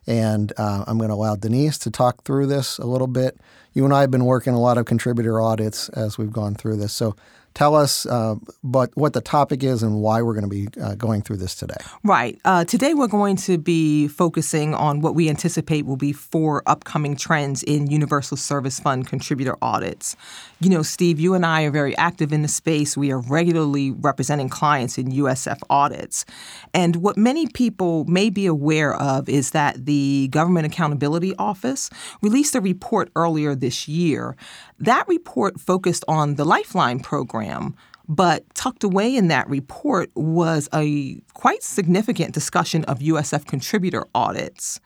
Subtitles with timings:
[0.07, 3.37] And uh, I'm going to allow Denise to talk through this a little bit.
[3.73, 6.77] You and I have been working a lot of contributor audits as we've gone through
[6.77, 6.93] this.
[6.93, 7.15] So
[7.53, 10.95] tell us uh, but what the topic is and why we're going to be uh,
[10.95, 11.77] going through this today.
[12.03, 12.39] Right.
[12.45, 17.15] Uh, today we're going to be focusing on what we anticipate will be four upcoming
[17.15, 20.15] trends in Universal Service Fund contributor audits.
[20.61, 22.97] You know, Steve, you and I are very active in the space.
[22.97, 26.25] We are regularly representing clients in USF audits.
[26.73, 31.89] And what many people may be aware of is that the Government Accountability Office
[32.21, 34.35] released a report earlier this year.
[34.79, 37.75] That report focused on the Lifeline program,
[38.07, 44.79] but tucked away in that report was a quite significant discussion of USF contributor audits.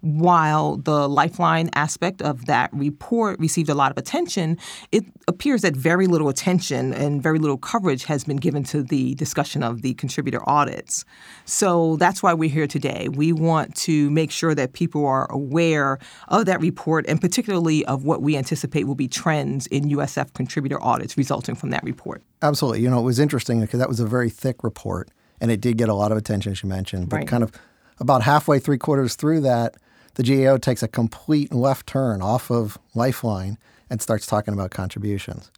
[0.00, 4.58] While the lifeline aspect of that report received a lot of attention,
[4.92, 9.14] it appears that very little attention and very little coverage has been given to the
[9.16, 11.04] discussion of the contributor audits.
[11.44, 13.08] So that's why we're here today.
[13.08, 15.98] We want to make sure that people are aware
[16.28, 20.82] of that report and particularly of what we anticipate will be trends in USF contributor
[20.82, 22.22] audits resulting from that report.
[22.42, 22.80] Absolutely.
[22.82, 25.10] You know, it was interesting because that was a very thick report
[25.40, 27.08] and it did get a lot of attention, as you mentioned.
[27.08, 27.28] But right.
[27.28, 27.52] kind of
[28.00, 29.76] about halfway, three quarters through that,
[30.18, 33.56] the GAO takes a complete left turn off of Lifeline
[33.88, 35.52] and starts talking about contributions.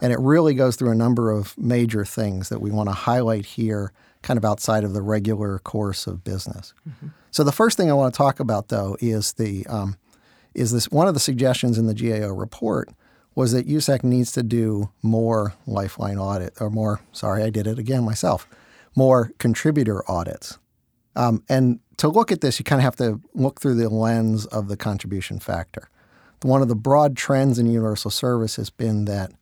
[0.00, 3.44] And it really goes through a number of major things that we want to highlight
[3.44, 3.92] here,
[4.22, 6.72] kind of outside of the regular course of business.
[6.88, 7.08] Mm-hmm.
[7.30, 9.98] So the first thing I want to talk about, though, is the um,
[10.54, 12.88] is this one of the suggestions in the GAO report
[13.34, 17.00] was that USAC needs to do more Lifeline audit or more.
[17.12, 18.48] Sorry, I did it again myself.
[18.96, 20.58] More contributor audits.
[21.16, 24.46] Um, and to look at this, you kind of have to look through the lens
[24.46, 25.88] of the contribution factor.
[26.42, 29.32] One of the broad trends in universal service has been that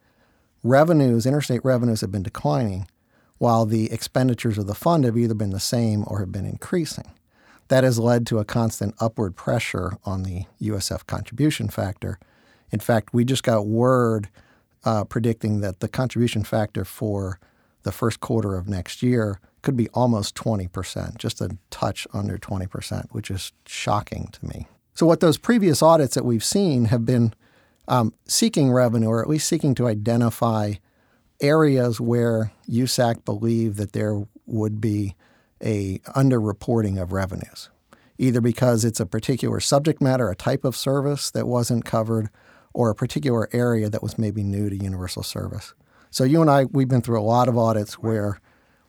[0.62, 2.88] revenues, interstate revenues, have been declining,
[3.38, 7.12] while the expenditures of the fund have either been the same or have been increasing.
[7.68, 12.18] That has led to a constant upward pressure on the USF contribution factor.
[12.70, 14.28] In fact, we just got word
[14.84, 17.38] uh, predicting that the contribution factor for
[17.86, 23.06] the first quarter of next year could be almost 20%, just a touch under 20%,
[23.12, 24.66] which is shocking to me.
[24.94, 27.32] So, what those previous audits that we've seen have been
[27.86, 30.74] um, seeking revenue, or at least seeking to identify
[31.40, 35.14] areas where USAC believed that there would be
[35.62, 37.70] a underreporting of revenues,
[38.18, 42.30] either because it's a particular subject matter, a type of service that wasn't covered,
[42.74, 45.72] or a particular area that was maybe new to universal service.
[46.10, 48.40] So you and I, we've been through a lot of audits where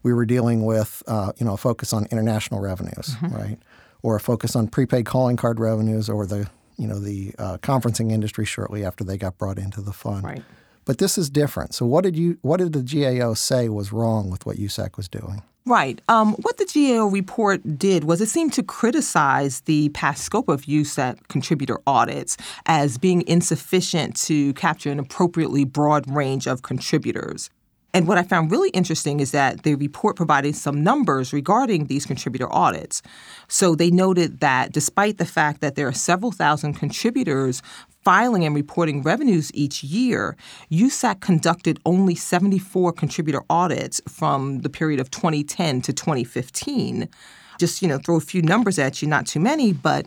[0.03, 3.35] we were dealing with, uh, you know, a focus on international revenues, mm-hmm.
[3.35, 3.59] right,
[4.03, 8.11] or a focus on prepaid calling card revenues, or the, you know, the uh, conferencing
[8.11, 10.23] industry shortly after they got brought into the fund.
[10.23, 10.44] Right.
[10.85, 11.73] But this is different.
[11.73, 15.09] So what did you, what did the GAO say was wrong with what USAC was
[15.09, 15.44] doing?
[15.67, 16.00] Right.
[16.07, 20.61] Um, what the GAO report did was it seemed to criticize the past scope of
[20.61, 27.50] USAC contributor audits as being insufficient to capture an appropriately broad range of contributors.
[27.97, 32.05] And what I found really interesting is that the report provided some numbers regarding these
[32.05, 33.02] contributor audits.
[33.47, 37.64] So they noted that despite the fact that there are several thousand contributors
[38.03, 40.38] filing and reporting revenues each year,
[40.72, 47.09] USAC conducted only 74 contributor audits from the period of 2010 to 2015.
[47.59, 50.05] Just, you know, throw a few numbers at you, not too many, but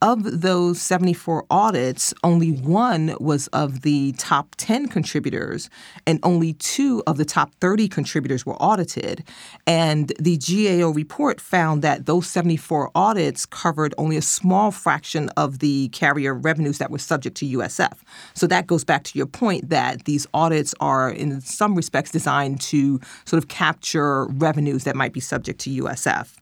[0.00, 5.70] of those 74 audits, only one was of the top 10 contributors
[6.06, 9.24] and only two of the top 30 contributors were audited.
[9.66, 15.60] And the GAO report found that those 74 audits covered only a small fraction of
[15.60, 17.98] the carrier revenues that were subject to USF.
[18.34, 22.60] So that goes back to your point that these audits are in some respects designed
[22.62, 26.41] to sort of capture revenues that might be subject to USF.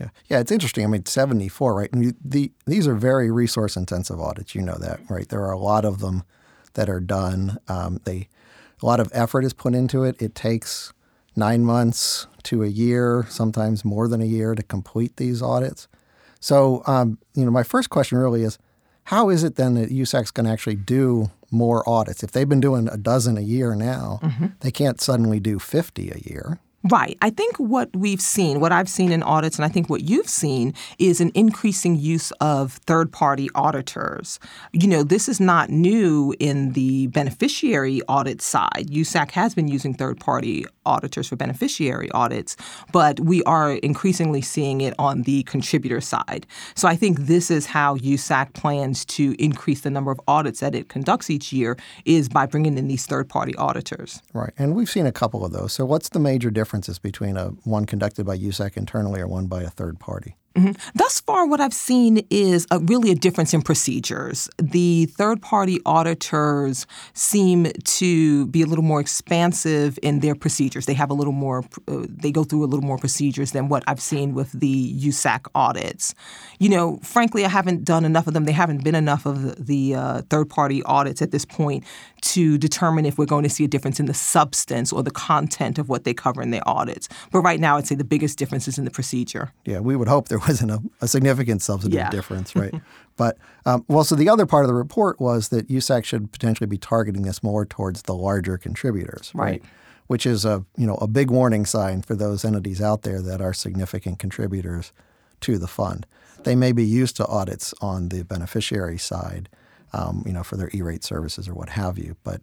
[0.00, 0.84] Yeah, yeah, it's interesting.
[0.84, 1.92] I mean, seventy-four, right?
[1.92, 4.54] And the, these are very resource-intensive audits.
[4.54, 5.28] You know that, right?
[5.28, 6.24] There are a lot of them
[6.72, 7.58] that are done.
[7.68, 8.28] Um, they
[8.82, 10.16] a lot of effort is put into it.
[10.18, 10.94] It takes
[11.36, 15.86] nine months to a year, sometimes more than a year, to complete these audits.
[16.40, 18.58] So, um, you know, my first question really is,
[19.04, 22.22] how is it then that USAC's going to actually do more audits?
[22.22, 24.46] If they've been doing a dozen a year now, mm-hmm.
[24.60, 26.58] they can't suddenly do fifty a year.
[26.84, 27.18] Right.
[27.20, 30.30] I think what we've seen, what I've seen in audits, and I think what you've
[30.30, 34.40] seen, is an increasing use of third party auditors.
[34.72, 38.86] You know, this is not new in the beneficiary audit side.
[38.90, 42.56] USAC has been using third party auditors for beneficiary audits,
[42.92, 46.46] but we are increasingly seeing it on the contributor side.
[46.74, 50.74] So I think this is how USAC plans to increase the number of audits that
[50.74, 51.76] it conducts each year
[52.06, 54.22] is by bringing in these third party auditors.
[54.32, 54.54] Right.
[54.56, 55.74] And we've seen a couple of those.
[55.74, 56.69] So what's the major difference?
[56.70, 60.36] Differences between a one conducted by USAC internally or one by a third party?
[60.56, 60.72] Mm-hmm.
[60.98, 64.50] Thus far, what I've seen is a, really a difference in procedures.
[64.58, 70.86] The third party auditors seem to be a little more expansive in their procedures.
[70.86, 73.84] They have a little more, uh, they go through a little more procedures than what
[73.86, 76.16] I've seen with the USAC audits.
[76.58, 78.44] You know, frankly, I haven't done enough of them.
[78.44, 81.84] There haven't been enough of the, uh, third party audits at this point
[82.22, 85.78] to determine if we're going to see a difference in the substance or the content
[85.78, 87.08] of what they cover in their audits.
[87.30, 89.52] But right now, I'd say the biggest difference is in the procedure.
[89.64, 92.10] Yeah, we would hope there wasn't a, a significant substantive yeah.
[92.10, 92.74] difference, right?
[93.16, 96.66] but um, well, so the other part of the report was that USAC should potentially
[96.66, 99.44] be targeting this more towards the larger contributors, right?
[99.44, 99.62] right?
[100.06, 103.40] Which is a you know a big warning sign for those entities out there that
[103.40, 104.92] are significant contributors
[105.40, 106.06] to the fund.
[106.44, 109.48] They may be used to audits on the beneficiary side,
[109.92, 112.40] um, you know, for their E-rate services or what have you, but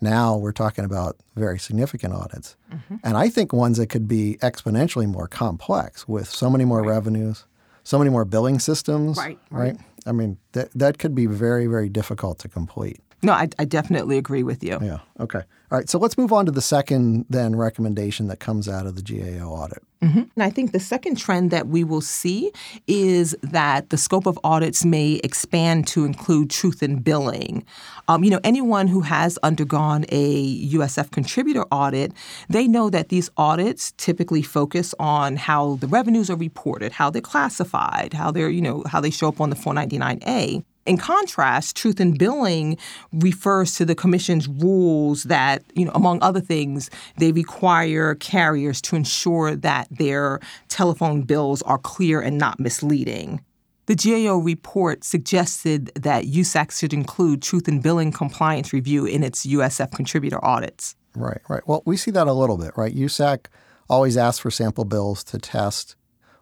[0.00, 2.56] now we're talking about very significant audits.
[2.72, 2.96] Mm-hmm.
[3.04, 6.88] And I think ones that could be exponentially more complex with so many more right.
[6.88, 7.44] revenues,
[7.84, 9.18] so many more billing systems.
[9.18, 9.76] Right, right.
[9.76, 9.78] right?
[10.06, 13.00] I mean, that, that could be very, very difficult to complete.
[13.22, 14.78] No, I, I definitely agree with you.
[14.80, 14.98] Yeah.
[15.18, 15.42] Okay.
[15.70, 15.88] All right.
[15.88, 19.48] So let's move on to the second then recommendation that comes out of the GAO
[19.48, 19.82] audit.
[20.02, 20.18] Mm-hmm.
[20.18, 22.52] And I think the second trend that we will see
[22.86, 27.64] is that the scope of audits may expand to include truth in billing.
[28.06, 32.12] Um, you know, anyone who has undergone a USF contributor audit,
[32.48, 37.20] they know that these audits typically focus on how the revenues are reported, how they're
[37.20, 40.64] classified, how they're, you know, how they show up on the 499A.
[40.88, 42.78] In contrast, truth in billing
[43.12, 46.88] refers to the commission's rules that, you know, among other things,
[47.18, 53.44] they require carriers to ensure that their telephone bills are clear and not misleading.
[53.84, 59.44] The GAO report suggested that USAC should include truth in billing compliance review in its
[59.44, 60.96] USF contributor audits.
[61.14, 61.62] Right, right.
[61.66, 62.94] Well, we see that a little bit, right?
[62.94, 63.46] USAC
[63.90, 65.96] always asks for sample bills to test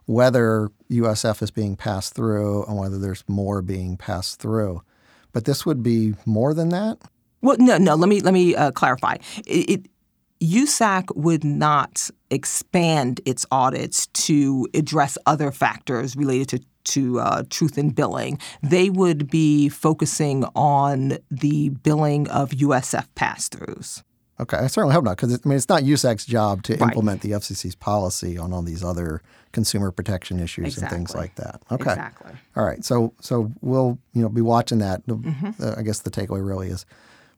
[0.06, 4.82] whether USF is being passed through and whether there's more being passed through.
[5.32, 6.98] But this would be more than that.
[7.42, 7.94] Well, no, no.
[7.94, 9.16] Let me let me uh, clarify.
[9.46, 9.86] It, it,
[10.40, 17.76] USAC would not expand its audits to address other factors related to to uh, truth
[17.76, 18.38] in billing.
[18.62, 24.02] They would be focusing on the billing of USF pass throughs.
[24.38, 26.82] Okay, I certainly hope not, because I mean it's not USAC's job to right.
[26.82, 29.22] implement the FCC's policy on all these other
[29.52, 30.98] consumer protection issues exactly.
[30.98, 31.62] and things like that.
[31.70, 32.32] Okay, exactly.
[32.54, 35.06] All right, so so we'll you know be watching that.
[35.06, 35.62] Mm-hmm.
[35.62, 36.84] Uh, I guess the takeaway really is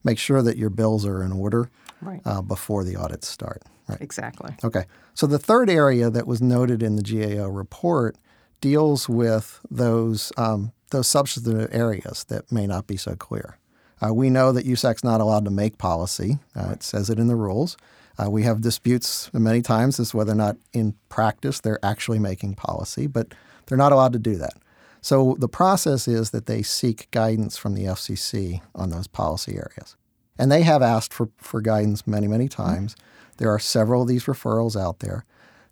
[0.02, 1.70] make sure that your bills are in order
[2.00, 2.20] right.
[2.24, 3.62] uh, before the audits start.
[3.88, 4.00] Right.
[4.00, 4.54] Exactly.
[4.64, 4.84] Okay,
[5.14, 8.16] so the third area that was noted in the GAO report
[8.60, 13.58] deals with those um, those substantive areas that may not be so clear.
[14.04, 16.38] Uh, we know that USAC's not allowed to make policy.
[16.56, 17.76] Uh, it says it in the rules.
[18.18, 22.18] Uh, we have disputes many times as to whether or not in practice they're actually
[22.18, 23.32] making policy, but
[23.66, 24.54] they're not allowed to do that.
[25.00, 29.96] So the process is that they seek guidance from the FCC on those policy areas.
[30.36, 32.96] And they have asked for, for guidance many, many times.
[33.38, 35.24] There are several of these referrals out there.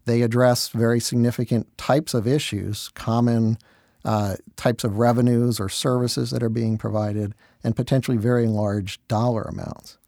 [0.05, 3.59] They address very significant types of issues, common
[4.05, 7.35] uh, types of revenues or services that are being provided,
[7.67, 9.99] and potentially very large dollar amounts.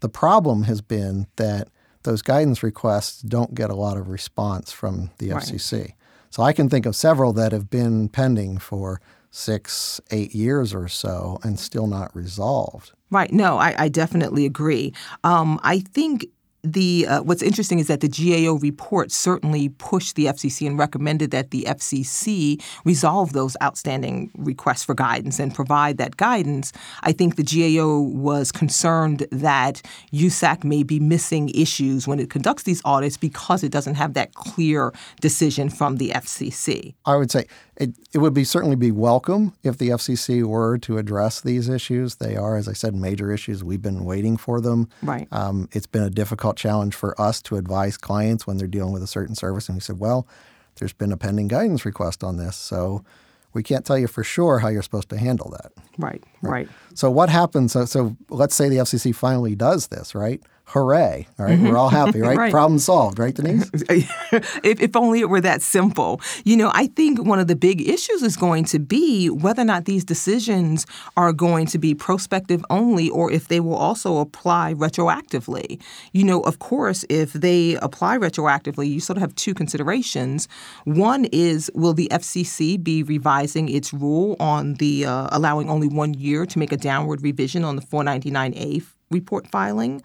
[0.00, 1.68] The problem has been that
[2.02, 5.40] those guidance requests don't get a lot of response from the right.
[5.40, 5.92] FCC.
[6.28, 10.88] So I can think of several that have been pending for six, eight years or
[10.88, 12.90] so and still not resolved.
[13.12, 13.32] Right.
[13.32, 14.92] No, I, I definitely agree.
[15.22, 16.26] Um, I think
[16.64, 21.30] the uh, what's interesting is that the GAO report certainly pushed the FCC and recommended
[21.30, 26.72] that the FCC resolve those outstanding requests for guidance and provide that guidance.
[27.02, 32.62] I think the GAO was concerned that USAC may be missing issues when it conducts
[32.62, 36.94] these audits because it doesn't have that clear decision from the FCC.
[37.04, 40.98] I would say it, it would be certainly be welcome if the FCC were to
[40.98, 42.16] address these issues.
[42.16, 43.64] They are, as I said, major issues.
[43.64, 44.88] We've been waiting for them.
[45.02, 45.26] Right.
[45.32, 49.02] Um, it's been a difficult challenge for us to advise clients when they're dealing with
[49.02, 49.68] a certain service.
[49.68, 50.26] And we said, well,
[50.76, 53.04] there's been a pending guidance request on this, so
[53.52, 55.72] we can't tell you for sure how you're supposed to handle that.
[55.98, 56.22] Right.
[56.42, 56.50] Right.
[56.50, 56.68] right.
[56.94, 57.72] So what happens?
[57.72, 60.42] So, so let's say the FCC finally does this, right?
[60.66, 61.26] Hooray.
[61.38, 61.68] All right, mm-hmm.
[61.68, 62.36] we're all happy, right?
[62.36, 62.50] right?
[62.50, 63.70] Problem solved, right, Denise?
[63.88, 66.20] if, if only it were that simple.
[66.44, 69.66] You know, I think one of the big issues is going to be whether or
[69.66, 74.74] not these decisions are going to be prospective only or if they will also apply
[74.74, 75.80] retroactively.
[76.12, 80.48] You know, of course, if they apply retroactively, you sort of have two considerations.
[80.84, 86.14] One is will the FCC be revising its rule on the uh, allowing only one
[86.14, 90.02] year to make a downward revision on the 499A report filing?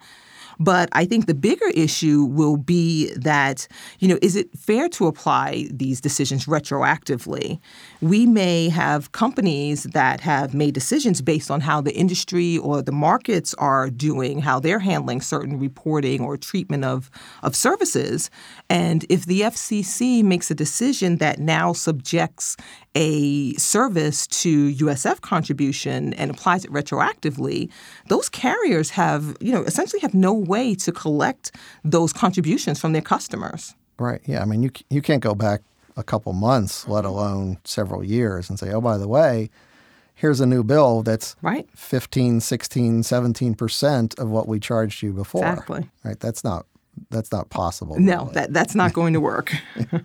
[0.60, 3.66] But I think the bigger issue will be that,
[3.98, 7.58] you know, is it fair to apply these decisions retroactively?
[8.02, 12.92] We may have companies that have made decisions based on how the industry or the
[12.92, 17.10] markets are doing, how they're handling certain reporting or treatment of,
[17.42, 18.30] of services.
[18.68, 22.58] And if the FCC makes a decision that now subjects
[22.94, 27.70] a service to USF contribution and applies it retroactively,
[28.08, 31.54] those carriers have, you know, essentially have no way to collect
[31.84, 33.74] those contributions from their customers.
[33.98, 34.20] Right.
[34.26, 34.42] Yeah.
[34.42, 35.60] I mean, you you can't go back
[35.96, 39.50] a couple months, let alone several years, and say, oh, by the way,
[40.14, 41.68] here's a new bill that's right.
[41.76, 45.46] 15, 16, 17% of what we charged you before.
[45.46, 45.88] Exactly.
[46.04, 46.18] Right.
[46.18, 46.66] That's not
[47.10, 47.98] that's not possible.
[47.98, 48.34] No, really.
[48.34, 49.54] that, that's not going to work.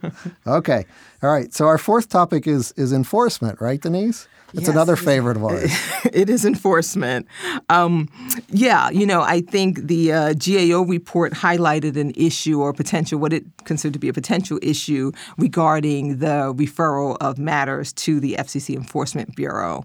[0.47, 0.85] okay.
[1.21, 1.53] All right.
[1.53, 4.27] So our fourth topic is is enforcement, right, Denise?
[4.53, 5.71] It's yes, another favorite of ours.
[6.13, 7.27] it is enforcement.
[7.67, 8.07] Um,
[8.47, 13.33] yeah, you know, I think the uh, GAO report highlighted an issue or potential, what
[13.33, 18.75] it considered to be a potential issue regarding the referral of matters to the FCC
[18.75, 19.83] Enforcement Bureau.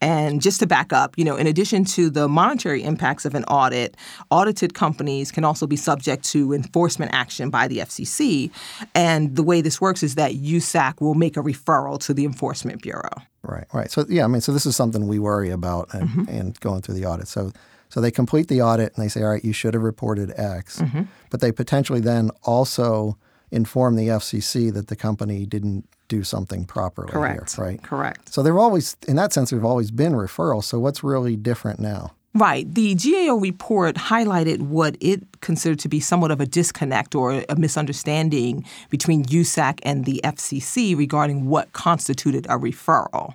[0.00, 3.44] And just to back up, you know, in addition to the monetary impacts of an
[3.44, 3.96] audit,
[4.30, 8.50] audited companies can also be subject to enforcement action by the FCC.
[8.94, 12.82] And the way this works is that USAC will make a referral to the Enforcement
[12.82, 13.10] Bureau.
[13.42, 13.90] Right, right.
[13.90, 16.28] So yeah, I mean, so this is something we worry about and, mm-hmm.
[16.28, 17.28] and going through the audit.
[17.28, 17.52] So
[17.90, 20.80] so they complete the audit and they say, all right, you should have reported X,
[20.80, 21.02] mm-hmm.
[21.28, 23.18] but they potentially then also
[23.50, 27.56] inform the FCC that the company didn't do something properly Correct.
[27.56, 27.82] here, right?
[27.82, 28.32] Correct.
[28.32, 30.64] So there have always, in that sense, there have always been referrals.
[30.64, 32.12] So what's really different now?
[32.32, 32.72] Right.
[32.72, 37.56] The GAO report highlighted what it considered to be somewhat of a disconnect or a
[37.56, 43.34] misunderstanding between USAC and the FCC regarding what constituted a referral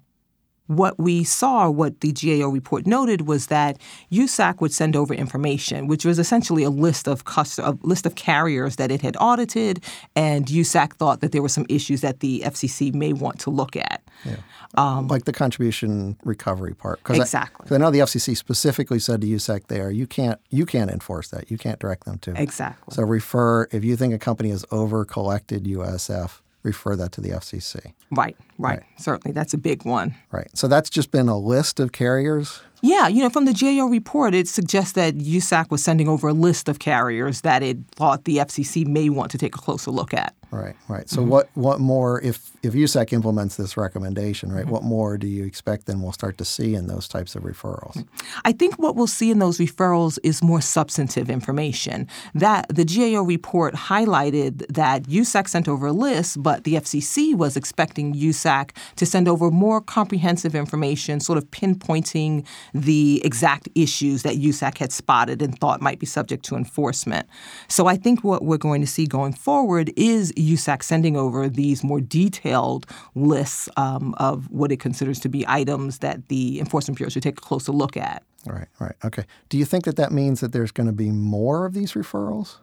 [0.68, 3.78] what we saw, what the GAO report noted, was that
[4.12, 8.16] USAC would send over information, which was essentially a list of cust- a list of
[8.16, 9.84] carriers that it had audited,
[10.16, 13.76] and USAC thought that there were some issues that the FCC may want to look
[13.76, 14.02] at.
[14.24, 14.38] Yeah.
[14.76, 17.02] Um, like the contribution recovery part.
[17.04, 17.68] Cause exactly.
[17.72, 21.30] I, I know the FCC specifically said to USAC there, you can't you can't enforce
[21.30, 21.50] that.
[21.50, 22.42] You can't direct them to.
[22.42, 22.94] Exactly.
[22.94, 27.30] So refer if you think a company has over collected USF refer that to the
[27.30, 27.94] FCC.
[28.12, 29.34] Right, right, right, Certainly.
[29.34, 30.16] That's a big one.
[30.32, 30.50] Right.
[30.54, 34.36] So that's just been a list of carriers yeah, you know, from the GAO report,
[34.36, 38.38] it suggests that USAC was sending over a list of carriers that it thought the
[38.38, 40.36] FCC may want to take a closer look at.
[40.56, 41.10] Right, right.
[41.10, 41.32] So mm-hmm.
[41.32, 44.64] what what more if if USAC implements this recommendation, right?
[44.64, 44.72] Mm-hmm.
[44.72, 48.06] What more do you expect then we'll start to see in those types of referrals?
[48.46, 52.08] I think what we'll see in those referrals is more substantive information.
[52.34, 57.58] That the GAO report highlighted that USAC sent over a list, but the FCC was
[57.58, 64.36] expecting USAC to send over more comprehensive information, sort of pinpointing the exact issues that
[64.36, 67.28] USAC had spotted and thought might be subject to enforcement.
[67.68, 71.84] So I think what we're going to see going forward is USAC sending over these
[71.84, 72.86] more detailed
[73.16, 77.38] lists um, of what it considers to be items that the Enforcement Bureau should take
[77.38, 78.24] a closer look at.
[78.46, 78.96] Right, right.
[79.04, 79.24] Okay.
[79.50, 82.58] Do you think that that means that there's going to be more of these referrals?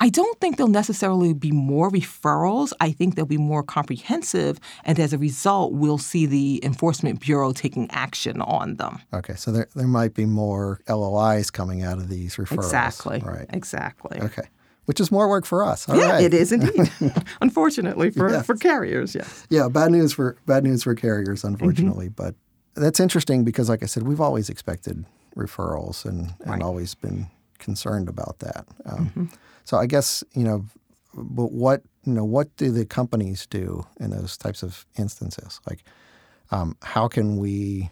[0.00, 2.72] I don't think there'll necessarily be more referrals.
[2.80, 7.52] I think they'll be more comprehensive, and as a result, we'll see the Enforcement Bureau
[7.52, 9.00] taking action on them.
[9.14, 12.64] Okay, so there, there might be more LOIs coming out of these referrals.
[12.64, 13.22] Exactly.
[13.24, 13.46] Right.
[13.50, 14.20] Exactly.
[14.20, 14.48] Okay.
[14.86, 15.88] Which is more work for us.
[15.88, 16.24] All yeah, right.
[16.24, 16.90] it is indeed.
[17.40, 18.46] unfortunately for, yes.
[18.46, 19.46] for carriers, yes.
[19.48, 22.06] Yeah, bad news for bad news for carriers, unfortunately.
[22.06, 22.22] Mm-hmm.
[22.22, 22.34] But
[22.74, 25.04] that's interesting because, like I said, we've always expected
[25.36, 26.62] referrals and, and right.
[26.62, 27.26] always been
[27.58, 28.66] concerned about that.
[28.84, 29.24] Um, mm-hmm.
[29.64, 30.64] So I guess you know,
[31.14, 35.60] but what you know, what do the companies do in those types of instances?
[35.68, 35.84] Like,
[36.50, 37.90] um, how can we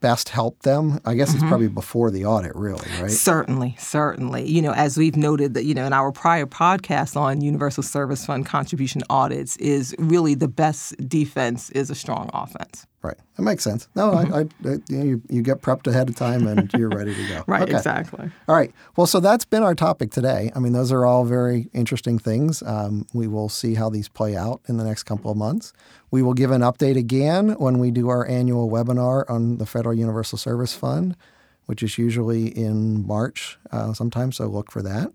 [0.00, 1.00] best help them?
[1.04, 1.38] I guess mm-hmm.
[1.38, 3.10] it's probably before the audit, really, right?
[3.10, 4.48] Certainly, certainly.
[4.48, 8.26] You know, as we've noted that, you know, in our prior podcast on Universal Service
[8.26, 12.86] Fund contribution audits, is really the best defense is a strong offense.
[13.02, 13.16] Right.
[13.36, 13.88] That makes sense.
[13.94, 14.34] No, mm-hmm.
[14.34, 17.44] I, I, I, you, you get prepped ahead of time and you're ready to go.
[17.46, 17.76] right, okay.
[17.76, 18.30] exactly.
[18.46, 18.72] All right.
[18.94, 20.52] Well, so that's been our topic today.
[20.54, 22.62] I mean, those are all very interesting things.
[22.62, 25.72] Um, we will see how these play out in the next couple of months.
[26.10, 29.94] We will give an update again when we do our annual webinar on the Federal
[29.94, 31.16] Universal Service Fund,
[31.64, 35.10] which is usually in March uh, sometime, so look for that.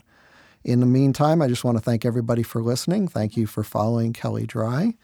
[0.63, 3.07] In the meantime, I just want to thank everybody for listening.
[3.07, 4.95] Thank you for following Kelley Drye.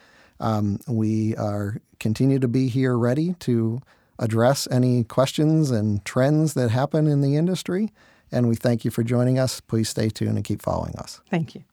[0.41, 3.79] Um, we are continue to be here ready to
[4.19, 7.91] address any questions and trends that happen in the industry.
[8.31, 9.61] And we thank you for joining us.
[9.61, 11.21] Please stay tuned and keep following us.
[11.29, 11.63] Thank you.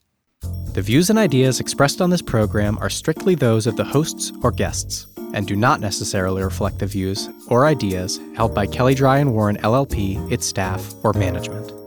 [0.73, 4.53] The views and ideas expressed on this program are strictly those of the hosts or
[4.53, 9.35] guests and do not necessarily reflect the views or ideas held by Kelley Drye and
[9.35, 11.78] Warren LLP, its staff, or management.